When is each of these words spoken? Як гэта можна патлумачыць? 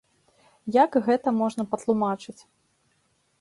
Як 0.83 0.97
гэта 1.07 1.29
можна 1.41 1.67
патлумачыць? 1.75 2.37